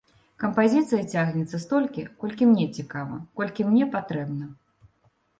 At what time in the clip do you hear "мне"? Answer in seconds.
2.51-2.65, 3.69-3.85